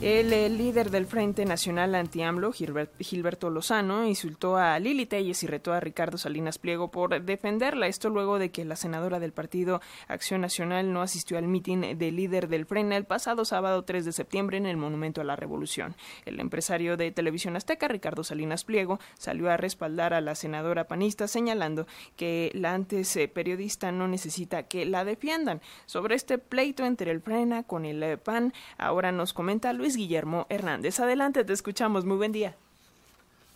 [0.00, 5.80] El, líder del Frente Nacional Anti-AMLO, Gilberto Lozano, insultó a Lili Telles y retó a
[5.80, 7.86] Ricardo Salinas Pliego por defenderla.
[7.86, 12.16] Esto luego de que la senadora del partido Acción Nacional no asistió al mitin del
[12.16, 15.96] líder del Frente el pasado sábado 3 de septiembre en el Monumento a la Revolución.
[16.26, 21.28] El empresario de Televisión Azteca, Ricardo Salinas Pliego, salió a respaldar a la senadora panista,
[21.28, 21.86] señalando
[22.16, 25.62] que la antes eh, periodista no necesita que la defiendan.
[25.86, 30.46] Sobre este pleito entre el Frena con el eh, PAN, ahora nos comenta Luis Guillermo
[30.48, 31.00] Hernández.
[31.00, 32.04] Adelante, te escuchamos.
[32.04, 32.56] Muy buen día.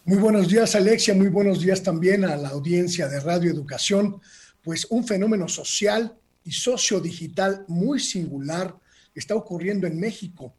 [0.04, 1.14] Muy buenos días, Alexia.
[1.14, 4.20] Muy buenos días también a la audiencia de Radio Educación.
[4.62, 8.74] Pues un fenómeno social y sociodigital muy singular
[9.14, 10.54] está ocurriendo en México.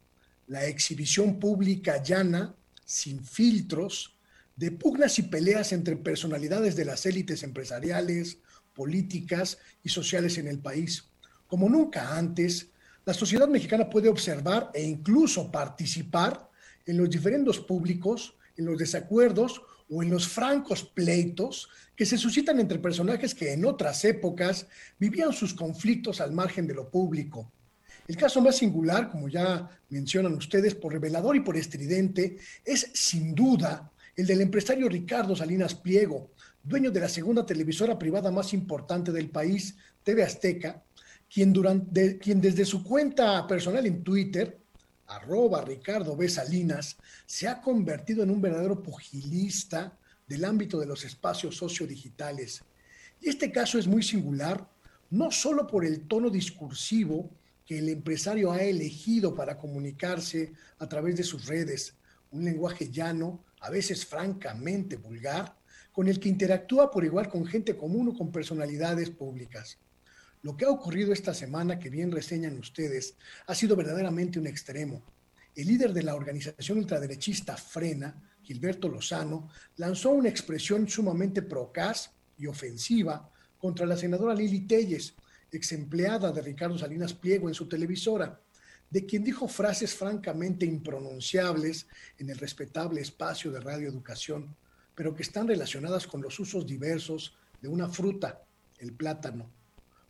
[0.46, 2.54] La exhibición pública llana,
[2.84, 4.16] sin filtros,
[4.56, 8.38] de pugnas y peleas entre personalidades de las élites empresariales,
[8.74, 11.04] políticas y sociales en el país.
[11.46, 12.69] Como nunca antes,
[13.04, 16.48] la sociedad mexicana puede observar e incluso participar
[16.86, 22.60] en los diferendos públicos, en los desacuerdos o en los francos pleitos que se suscitan
[22.60, 24.66] entre personajes que en otras épocas
[24.98, 27.50] vivían sus conflictos al margen de lo público.
[28.06, 33.34] El caso más singular, como ya mencionan ustedes, por revelador y por estridente, es sin
[33.34, 36.30] duda el del empresario Ricardo Salinas Pliego,
[36.62, 40.82] dueño de la segunda televisora privada más importante del país, TV Azteca,
[41.32, 44.58] quien, desde su cuenta personal en Twitter,
[45.06, 46.28] arroba Ricardo B.
[47.26, 52.62] Se ha convertido en un verdadero pugilista del ámbito de los espacios sociodigitales.
[53.20, 54.68] Y este caso es muy singular,
[55.10, 57.30] no solo por el tono discursivo
[57.64, 61.94] que el empresario ha elegido para comunicarse a través de sus redes,
[62.32, 65.56] un lenguaje llano, a veces francamente vulgar,
[65.92, 69.78] con el que interactúa por igual con gente común o con personalidades públicas.
[70.42, 73.14] Lo que ha ocurrido esta semana, que bien reseñan ustedes,
[73.46, 75.02] ha sido verdaderamente un extremo.
[75.54, 82.46] El líder de la organización ultraderechista Frena, Gilberto Lozano, lanzó una expresión sumamente procaz y
[82.46, 85.14] ofensiva contra la senadora Lili Telles,
[85.52, 88.40] ex empleada de Ricardo Salinas Pliego en su televisora,
[88.88, 91.86] de quien dijo frases francamente impronunciables
[92.16, 94.56] en el respetable espacio de radioeducación,
[94.94, 98.42] pero que están relacionadas con los usos diversos de una fruta,
[98.78, 99.59] el plátano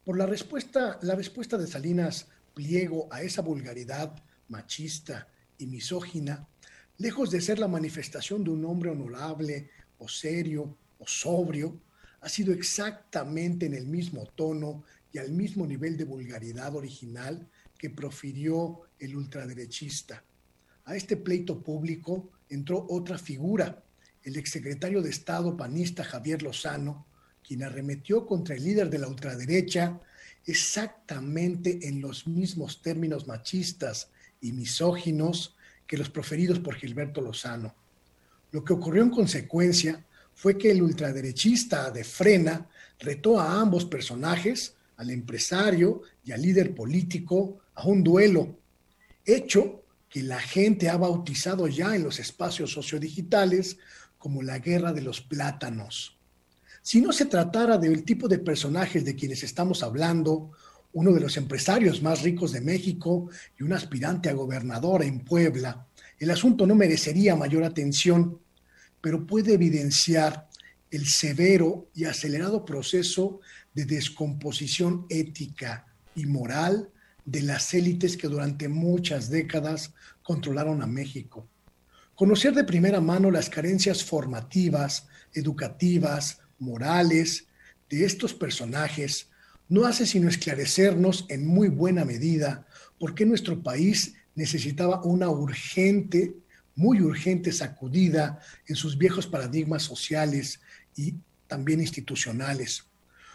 [0.04, 5.28] por la respuesta, la respuesta de Salinas Pliego a esa vulgaridad machista
[5.58, 6.48] y misógina,
[6.98, 11.80] lejos de ser la manifestación de un hombre honorable o serio o sobrio,
[12.20, 17.90] ha sido exactamente en el mismo tono y al mismo nivel de vulgaridad original que
[17.90, 20.22] profirió el ultraderechista.
[20.84, 23.82] A este pleito público entró otra figura,
[24.22, 27.06] el exsecretario de Estado panista Javier Lozano,
[27.46, 30.00] quien arremetió contra el líder de la ultraderecha
[30.46, 35.56] exactamente en los mismos términos machistas y misóginos
[35.86, 37.74] que los proferidos por Gilberto Lozano.
[38.52, 42.68] Lo que ocurrió en consecuencia fue que el ultraderechista de Frena
[42.98, 48.56] retó a ambos personajes, al empresario y al líder político, a un duelo,
[49.24, 53.78] hecho que la gente ha bautizado ya en los espacios sociodigitales
[54.18, 56.19] como la guerra de los plátanos.
[56.82, 60.52] Si no se tratara del tipo de personajes de quienes estamos hablando,
[60.92, 65.86] uno de los empresarios más ricos de México y un aspirante a gobernador en Puebla,
[66.18, 68.38] el asunto no merecería mayor atención,
[69.00, 70.48] pero puede evidenciar
[70.90, 73.40] el severo y acelerado proceso
[73.72, 76.90] de descomposición ética y moral
[77.24, 81.46] de las élites que durante muchas décadas controlaron a México.
[82.14, 87.46] Conocer de primera mano las carencias formativas, educativas, morales
[87.88, 89.28] de estos personajes
[89.68, 92.66] no hace sino esclarecernos en muy buena medida
[92.98, 96.34] por qué nuestro país necesitaba una urgente,
[96.74, 100.60] muy urgente sacudida en sus viejos paradigmas sociales
[100.96, 101.14] y
[101.46, 102.84] también institucionales.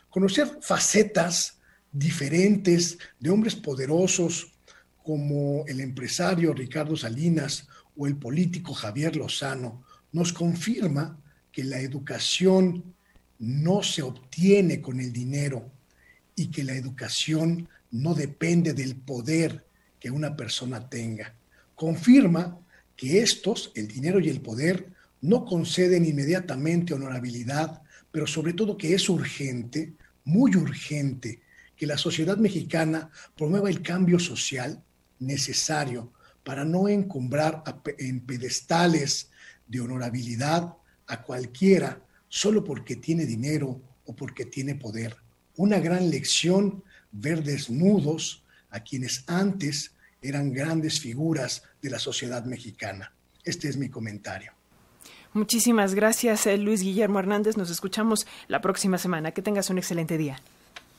[0.09, 1.59] Conocer facetas
[1.91, 4.51] diferentes de hombres poderosos
[5.03, 11.17] como el empresario Ricardo Salinas o el político Javier Lozano nos confirma
[11.55, 12.83] que la educación
[13.39, 15.71] no se obtiene con el dinero
[16.35, 19.65] y que la educación no depende del poder
[19.97, 21.33] que una persona tenga.
[21.73, 22.59] Confirma
[22.97, 24.89] que estos, el dinero y el poder,
[25.21, 27.81] no conceden inmediatamente honorabilidad,
[28.11, 29.93] pero sobre todo que es urgente,
[30.25, 31.39] muy urgente,
[31.77, 34.83] que la sociedad mexicana promueva el cambio social
[35.19, 36.11] necesario
[36.43, 37.63] para no encumbrar
[37.97, 39.29] en pedestales
[39.67, 40.75] de honorabilidad
[41.07, 45.15] a cualquiera solo porque tiene dinero o porque tiene poder.
[45.57, 49.91] Una gran lección ver desnudos a quienes antes
[50.21, 53.13] eran grandes figuras de la sociedad mexicana.
[53.43, 54.51] Este es mi comentario.
[55.33, 57.57] Muchísimas gracias, eh, Luis Guillermo Hernández.
[57.57, 59.31] Nos escuchamos la próxima semana.
[59.31, 60.39] Que tengas un excelente día.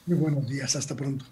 [0.07, 0.77] Muy buenos días.
[0.77, 1.25] Hasta pronto.